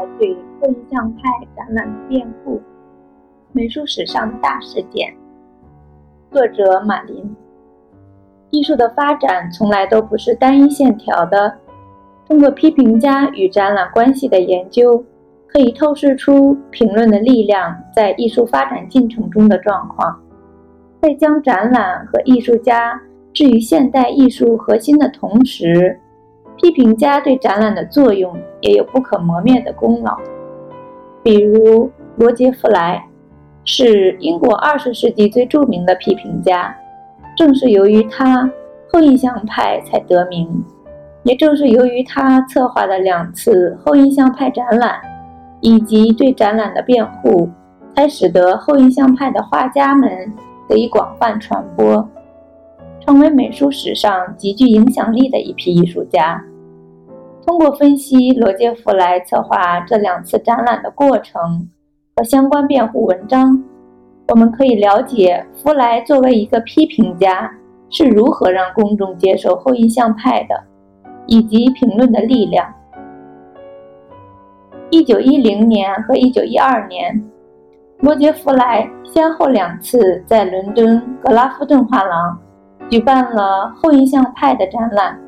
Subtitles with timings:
[0.00, 1.22] 杰·弗莱对后印象派
[1.56, 2.60] 展览的辩护，
[3.52, 5.12] 美术史上的大事件。
[6.30, 7.36] 作者马林。
[8.50, 11.54] 艺术的发展从来都不是单一线条的。
[12.26, 15.04] 通过批评家与展览关系的研究，
[15.46, 20.20] 可以透视出评论的力量在艺术发展进程中的状况。
[21.00, 23.00] 在将展览和艺术家
[23.32, 25.98] 置于现代艺术核心的同时，
[26.60, 30.14] 批评家对展览的作用也有不可磨灭的功劳，
[31.22, 33.02] 比如罗杰·弗莱
[33.64, 36.76] 是英国二十世纪最著名的批评家，
[37.34, 38.50] 正是由于他
[38.92, 40.62] 后印象派才得名，
[41.22, 45.00] 也正是由于他策划的两次后印象派展览
[45.62, 47.48] 以及对展览的辩护，
[47.96, 50.10] 才使得后印象派的画家们
[50.68, 52.06] 得以广泛传播，
[53.00, 56.44] 成为美术史上极具影响力的一批艺术家。
[57.50, 61.68] 通过分析罗杰·弗莱策划这两次展览的过程
[62.14, 63.60] 和相关辩护文章，
[64.28, 67.50] 我们可以了解弗莱作为一个批评家
[67.90, 70.62] 是如何让公众接受后印象派的，
[71.26, 72.72] 以及评论的力量。
[74.90, 77.20] 一九一零年和一九一二年，
[77.98, 82.38] 罗杰·弗莱先后两次在伦敦格拉夫顿画廊
[82.88, 85.18] 举办了后印象派的展览。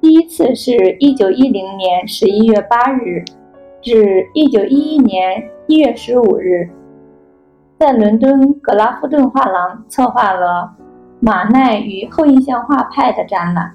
[0.00, 3.24] 第一次是一九一零年十一月八日
[3.82, 6.70] 至一九一一年一月十五日，
[7.78, 10.72] 在伦敦格拉夫顿画廊策划了
[11.18, 13.72] 马奈与后印象画派的展览。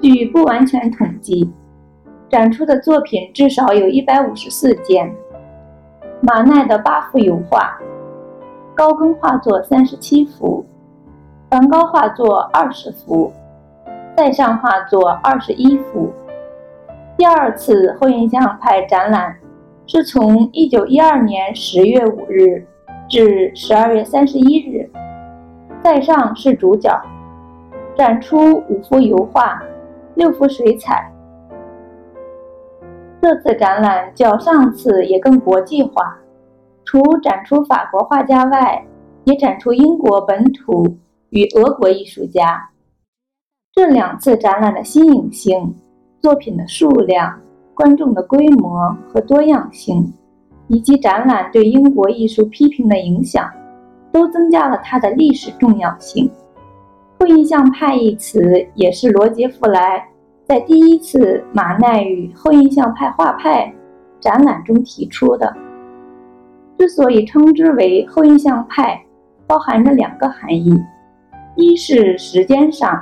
[0.00, 1.52] 据不完全统计，
[2.30, 5.14] 展出的作品至少有一百五十四件。
[6.22, 7.78] 马奈的八幅油画，
[8.74, 10.64] 高更画作三十七幅，
[11.50, 13.30] 梵高画作二十幅。
[14.18, 16.12] 塞尚画作二十一幅。
[17.16, 19.36] 第二次后印象派展览
[19.86, 22.66] 是从一九一二年十月五日
[23.08, 24.90] 至十二月三十一日，
[25.84, 27.00] 塞尚是主角，
[27.96, 29.62] 展出五幅油画、
[30.16, 31.12] 六幅水彩。
[33.22, 36.18] 这次展览较上次也更国际化，
[36.84, 38.84] 除展出法国画家外，
[39.22, 40.96] 也展出英国本土
[41.30, 42.70] 与俄国艺术家。
[43.78, 45.72] 这两次展览的新颖性、
[46.20, 47.38] 作品的数量、
[47.74, 50.12] 观众的规模和多样性，
[50.66, 53.48] 以及展览对英国艺术批评的影响，
[54.10, 56.28] 都增加了它的历史重要性。
[57.20, 60.04] 后印象派一词也是罗杰·弗莱
[60.44, 63.72] 在第一次马奈与后印象派画派
[64.18, 65.56] 展览中提出的。
[66.76, 69.00] 之所以称之为后印象派，
[69.46, 70.76] 包含着两个含义：
[71.54, 73.00] 一是时间上。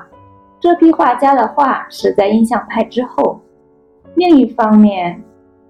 [0.59, 3.41] 这批画家的画是在印象派之后。
[4.15, 5.23] 另一方面，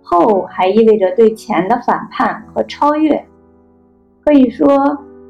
[0.03, 3.27] 后还意味着对前的反叛和超越。
[4.25, 4.69] 可以说，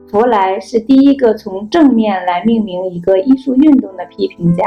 [0.09, 4.65] 弗莱是第一个从正面来命名一个艺术运动的批评家，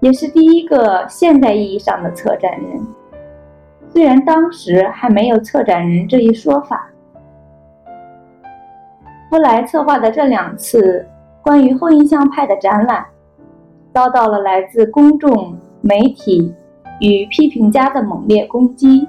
[0.00, 2.84] 也是第一个现代意义上的策展人。
[3.90, 6.90] 虽然当时还没有策展人这一说法。
[9.30, 11.06] 弗莱策划的这两次
[11.40, 13.06] 关于后印象派的展览。
[13.94, 16.52] 遭到了来自公众、媒体
[17.00, 19.06] 与批评家的猛烈攻击，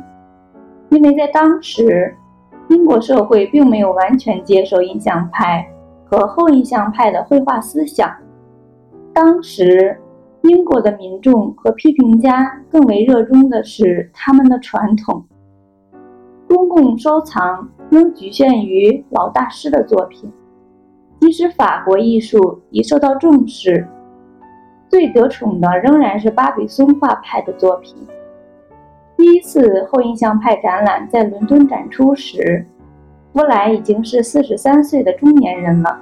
[0.90, 2.16] 因为在当时，
[2.70, 5.68] 英国社会并没有完全接受印象派
[6.06, 8.16] 和后印象派的绘画思想。
[9.12, 10.00] 当时，
[10.44, 15.26] 英国的民众和批评家更为热衷的是他们的传统。
[16.48, 20.32] 公共收藏仍局限于老大师的作品，
[21.20, 23.88] 即使法国艺术已受到重视。
[24.90, 27.96] 最得宠的仍然是巴比松画派的作品。
[29.18, 32.66] 第一次后印象派展览在伦敦展出时，
[33.34, 36.00] 弗莱已经是四十三岁的中年人了。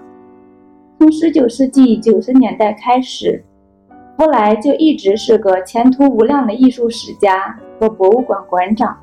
[1.00, 3.44] 从十九世纪九十年代开始，
[4.18, 8.98] 弗莱就一直是个前途无量的艺术史家和博物馆馆长。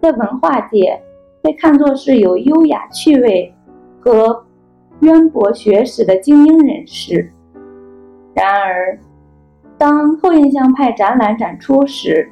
[0.00, 1.00] 在文化界
[1.42, 3.52] 被看作是有优雅趣味
[4.00, 4.44] 和
[5.00, 7.32] 渊博学识的精英人士。
[8.38, 8.96] 然而，
[9.76, 12.30] 当后印象派展览展出时，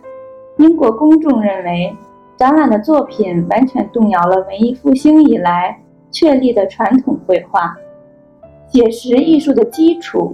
[0.56, 1.92] 英国公众认为
[2.36, 5.76] 展览的作品完全动摇了文艺复兴以来
[6.12, 7.76] 确立的传统绘画、
[8.68, 10.32] 写实艺术的基础，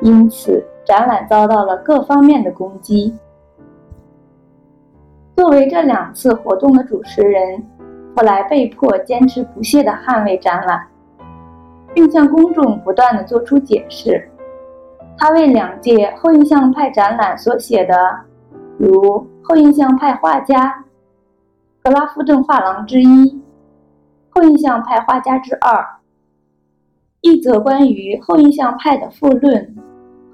[0.00, 3.14] 因此展览遭到了各方面的攻击。
[5.36, 7.62] 作为这两次活动的主持人，
[8.14, 10.86] 弗莱被迫坚持不懈地捍卫展览，
[11.92, 14.26] 并向公众不断地做出解释。
[15.16, 17.94] 他为两届后印象派展览所写的，
[18.78, 20.84] 如后印象派画家
[21.82, 23.42] 格拉夫顿画廊之一、
[24.30, 25.84] 后印象派画家之二，
[27.20, 29.74] 一则关于后印象派的复论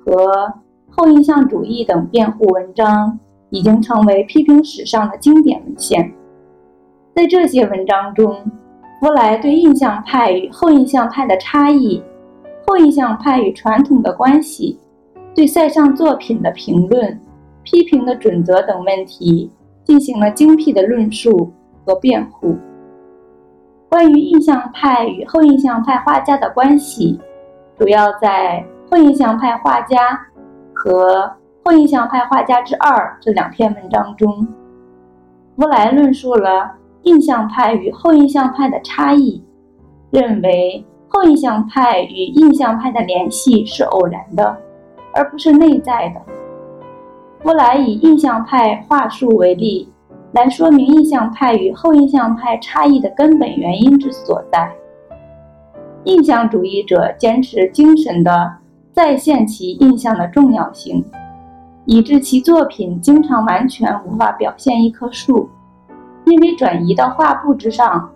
[0.05, 0.55] 和
[0.91, 3.19] 后印象主义等辩护文章。
[3.55, 6.11] 已经成为批评史上的经典文献。
[7.15, 8.35] 在这些文章中，
[8.99, 12.03] 弗莱对印象派与后印象派的差异、
[12.67, 14.79] 后印象派与传统的关系、
[15.35, 17.21] 对塞尚作品的评论、
[17.63, 19.51] 批评的准则等问题
[19.85, 21.53] 进行了精辟的论述
[21.85, 22.57] 和辩护。
[23.89, 27.21] 关于印象派与后印象派画家的关系，
[27.79, 30.21] 主要在后印象派画家
[30.73, 31.31] 和。
[31.65, 34.45] 后印象派画家之二这两篇文章中，
[35.55, 36.69] 弗莱论述了
[37.05, 39.41] 印象派与后印象派的差异，
[40.11, 44.57] 认为后印象派与印象派的联系是偶然的，
[45.13, 46.21] 而不是内在的。
[47.43, 49.93] 弗莱以印象派话术为例，
[50.33, 54.73] 来说明印象派与后印象派差异的根本原因之所在。
[56.05, 58.51] 印象主义者坚持精神的
[58.93, 61.05] 再现其印象的重要性。
[61.85, 65.51] 以致其作品经常完全无法表现一棵树，
[66.27, 68.09] 因为转移到画布之上，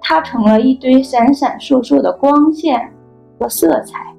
[0.00, 2.92] 它成了一堆闪闪烁烁的光线
[3.38, 4.14] 和色彩。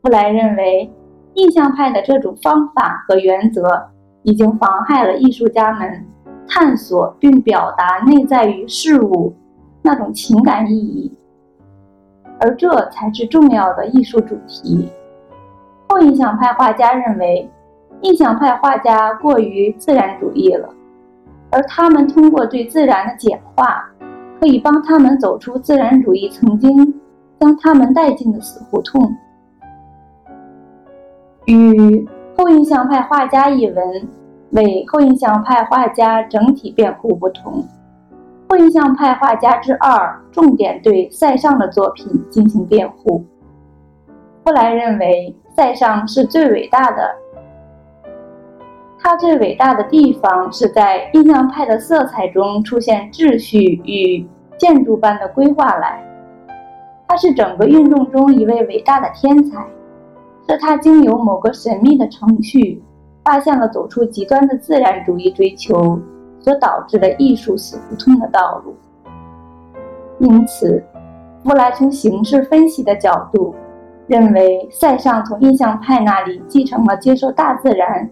[0.00, 0.92] 布莱认为，
[1.34, 3.88] 印象派的这种方法和原则
[4.22, 6.06] 已经妨害了艺术家们
[6.48, 9.34] 探索并表达内在于事物
[9.80, 11.12] 那种情感意义，
[12.40, 14.88] 而这才是重要的艺术主题。
[15.88, 17.48] 后印象派画家认为，
[18.00, 20.68] 印象派画家过于自然主义了，
[21.52, 23.84] 而他们通过对自然的简化，
[24.40, 27.00] 可以帮他们走出自然主义曾经
[27.38, 29.14] 将他们带进的死胡同。
[31.44, 34.08] 与后印象派画家一文
[34.50, 37.64] 为后印象派画家整体辩护不同，
[38.48, 43.24] 后印象派画家之二重点对塞尚的作品进行辩护。
[44.42, 45.36] 布莱认为。
[45.54, 47.14] 塞尚是最伟大的，
[49.02, 54.24] 他最伟大的地方是在印象派的色彩中出现秩序与
[54.56, 56.00] 建筑般的规划来。
[57.08, 59.66] 他是整个运动中一位伟大的天才，
[60.48, 62.80] 是他经由某个神秘的程序，
[63.24, 66.00] 发现了走出极端的自然主义追求
[66.38, 68.76] 所导致的艺术死胡同的道路。
[70.20, 70.82] 因此，
[71.42, 73.52] 弗莱从形式分析的角度。
[74.08, 78.10] 认为塞尚从印象派那里继承了接受大自然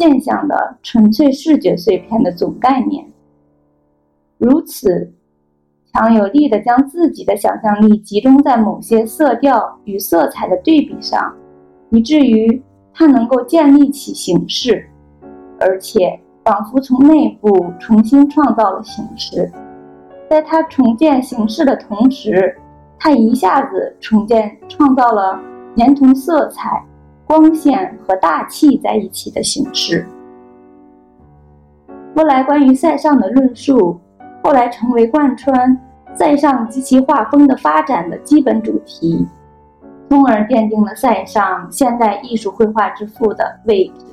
[0.00, 3.04] 现象的纯粹视觉碎片的总概念，
[4.38, 5.12] 如此
[5.92, 11.34] 强有力地将自己的想象力集中在某些色调与色彩的对比上，
[11.90, 12.62] 以至于
[12.94, 14.88] 他能够建立起形式，
[15.58, 19.52] 而且仿佛从内部重新创造了形式。
[20.30, 22.56] 在他重建形式的同时。
[23.02, 25.40] 他一下子重建、创造了
[25.74, 26.84] 连同色彩、
[27.30, 30.04] 光线和大气在一起的形式。
[32.16, 34.00] 后来，关于塞尚的论述，
[34.42, 35.80] 后来成为贯穿
[36.12, 39.24] 塞尚及其画风的发展的基本主题，
[40.08, 44.06] 从而奠定了塞尚现代艺术绘画之父的位置。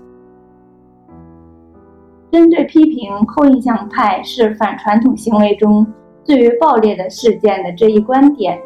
[2.32, 5.88] 针对批评后印象派是反传统行为中
[6.24, 8.62] 最为暴烈的事件的这一观点。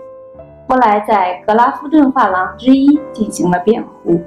[0.67, 4.20] 后来，在格拉夫顿画廊之一进行了辩护。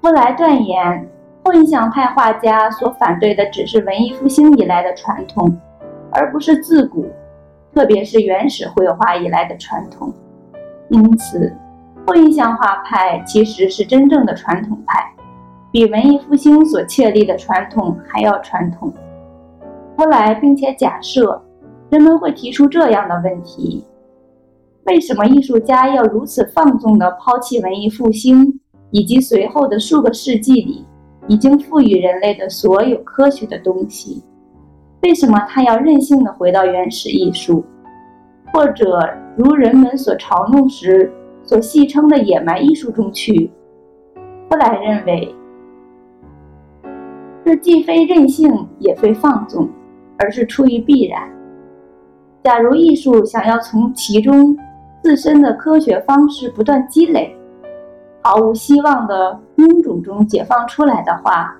[0.00, 1.06] 布莱断言，
[1.44, 5.54] 后印象派画家所反对的只是文艺复兴以来的传统，
[6.10, 7.06] 而不是自古，
[7.74, 10.10] 特别是原始绘画以来的传统。
[10.88, 11.54] 因此，
[12.06, 15.12] 后印象画派其实是真正的传统派，
[15.70, 18.90] 比文艺复兴所确立的传统还要传统。
[19.98, 21.42] 后来，并且假设，
[21.90, 23.84] 人们会提出这样的问题。
[24.84, 28.59] 为什么艺术家要如此放纵地抛弃文艺复兴，
[28.90, 30.84] 以及随后的数个世纪里
[31.28, 34.22] 已经赋予人类的所有科学的东西，
[35.02, 37.64] 为什么他要任性的回到原始艺术，
[38.52, 41.12] 或者如人们所嘲弄时
[41.44, 43.50] 所戏称的野蛮艺术中去？
[44.48, 45.34] 布莱认为，
[47.44, 49.68] 这既非任性，也非放纵，
[50.18, 51.30] 而是出于必然。
[52.42, 54.56] 假如艺术想要从其中
[55.02, 57.36] 自身的科学方式不断积累，
[58.22, 61.56] 毫无希望的臃肿中解放出来的话，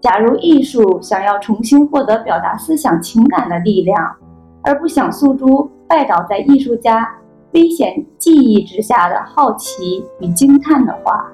[0.00, 4.16] 假如艺术想要重新获得表达思想情感的力量，
[4.62, 7.08] 而不想诉诸拜倒在艺术家
[7.52, 11.24] 危险记忆之下的好奇与惊叹的话，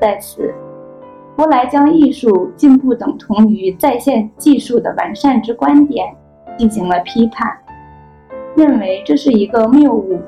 [0.00, 0.54] 在此，
[1.36, 6.14] 弗莱将艺术进步等同于在线技术的完善之观点
[6.56, 7.50] 进行了批判，
[8.54, 10.20] 认为这是一个谬误，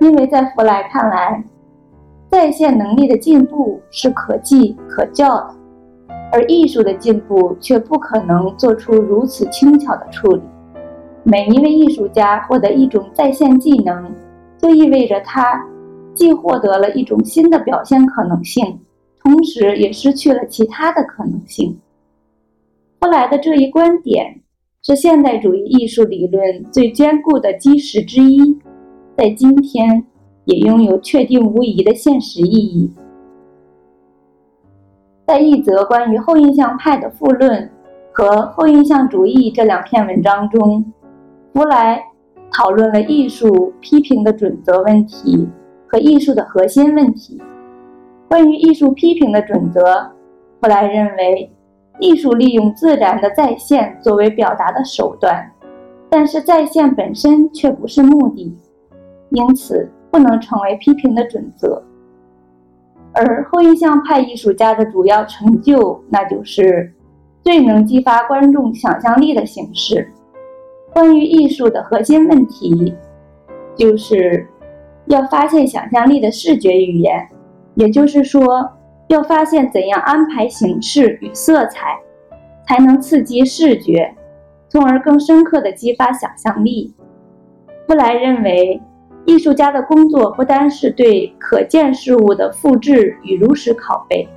[0.00, 1.42] 因为在弗莱看来。
[2.36, 5.56] 在线能力的进步是可记可教的，
[6.30, 10.42] 而艺术的进步却不可能做出如此轻巧的处理。
[11.22, 14.14] 每一位艺术家获得一种在线技能，
[14.58, 15.66] 就意味着他
[16.12, 18.80] 既获得了一种新的表现可能性，
[19.22, 21.78] 同时也失去了其他的可能性。
[23.00, 24.42] 后来的这一观点
[24.82, 28.58] 是现代主义艺术理论最坚固的基石之一，
[29.16, 30.04] 在今天。
[30.46, 32.90] 也拥有确定无疑的现实意义。
[35.26, 37.68] 在一则关于后印象派的复论
[38.12, 40.84] 和后印象主义这两篇文章中，
[41.52, 42.00] 弗莱
[42.52, 45.48] 讨论了艺术批评的准则问题
[45.88, 47.42] 和艺术的核心问题。
[48.28, 49.82] 关于艺术批评的准则，
[50.60, 51.50] 弗莱认为，
[51.98, 55.50] 艺术利用自然的再现作为表达的手段，
[56.08, 58.56] 但是再现本身却不是目的，
[59.30, 59.90] 因此。
[60.16, 61.82] 不能成为批评的准则，
[63.12, 66.90] 而后印象派艺术家的主要成就，那就是
[67.42, 70.10] 最能激发观众想象力的形式。
[70.94, 72.94] 关于艺术的核心问题，
[73.74, 74.48] 就是
[75.04, 77.28] 要发现想象力的视觉语言，
[77.74, 78.70] 也就是说，
[79.08, 81.98] 要发现怎样安排形式与色彩，
[82.66, 84.14] 才能刺激视觉，
[84.70, 86.94] 从而更深刻地激发想象力。
[87.86, 88.80] 布莱认为。
[89.26, 94.28] 艺术家的工作不单是对可见事物的复制与如实拷贝，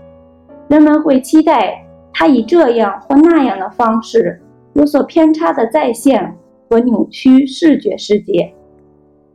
[0.68, 4.42] 人们会期待他以这样或那样的方式
[4.74, 6.36] 有所偏差的再现
[6.68, 8.52] 和扭曲视觉世界，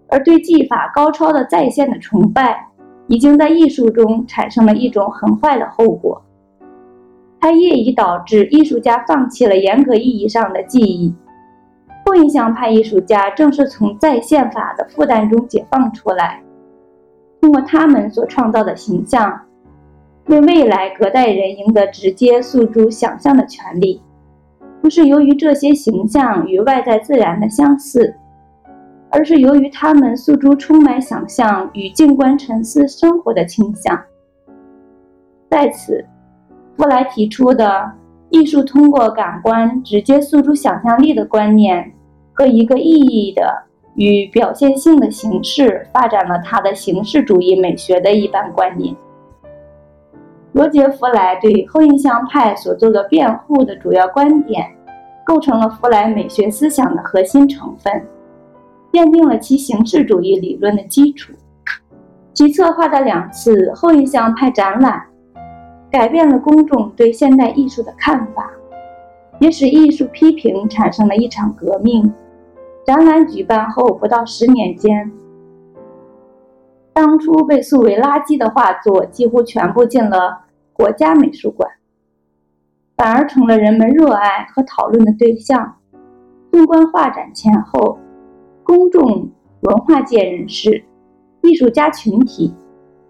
[0.08, 2.68] 而对技法高超的再现的崇拜，
[3.06, 6.20] 已经在艺术中产生了一种很坏的后果，
[7.40, 11.14] 它业已导致艺术家放弃了严格意义上的记忆。
[12.16, 16.42] 印象派艺术家正是从再现法的负担中解放出来，
[17.40, 19.40] 通过他们所创造的形象，
[20.26, 24.00] 为未来隔代人赢得直接诉诸想象的权利。
[24.80, 28.14] 不是由于这些形象与外在自然的相似，
[29.10, 33.98] 而是由于他们诉诸充满想象与静观沉思生活的倾向。
[35.48, 36.04] 在此，
[36.76, 37.90] 布莱提出的
[38.28, 41.92] 艺术通过感官直接诉诸想象力的观念。
[42.34, 43.62] 和一个意义的
[43.94, 48.94] 与表现性的形式，发展了他的形式主义美学的一般观念。
[50.52, 54.66] 罗杰·弗莱对后印象派所做的辩护的主要观点，
[55.24, 58.04] 构成了弗莱美学思想的核心成分，
[58.92, 61.32] 奠定了其形式主义理论的基础。
[62.32, 65.04] 其策划的两次后印象派展览，
[65.90, 68.50] 改变了公众对现代艺术的看法，
[69.38, 72.12] 也使艺术批评产生了一场革命。
[72.84, 75.10] 展览举办后不到十年间，
[76.92, 80.42] 当初被素为垃圾的画作几乎全部进了
[80.74, 81.66] 国家美术馆，
[82.94, 85.76] 反而成了人们热爱和讨论的对象。
[86.52, 87.98] 纵观画展前后，
[88.62, 89.30] 公众、
[89.62, 90.84] 文化界人士、
[91.40, 92.54] 艺术家群体，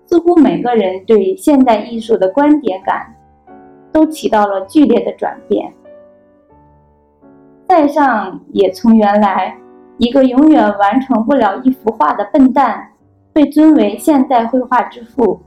[0.06, 3.12] 似乎每个人对现代艺术的观点感
[3.90, 5.74] 都起到了剧烈的转变。
[7.68, 9.58] 塞尚也从原来。
[9.98, 12.88] 一个永远完成不了一幅画的笨蛋，
[13.32, 15.40] 被尊为现代绘画之父。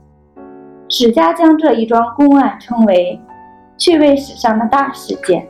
[0.88, 3.20] 史家将这一桩公案称为
[3.76, 5.46] “趣味史上的大事件”。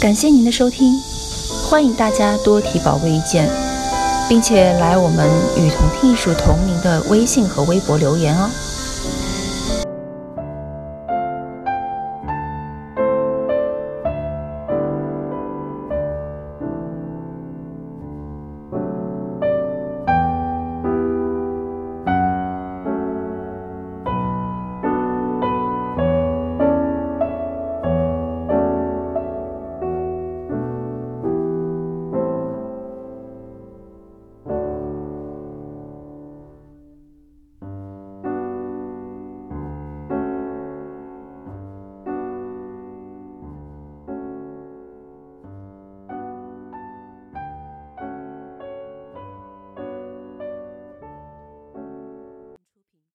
[0.00, 0.92] 感谢您的收听，
[1.68, 3.67] 欢迎大家多提宝贵意见。
[4.28, 8.50] 并且来我们与同听艺术同名的微信和微博留言哦。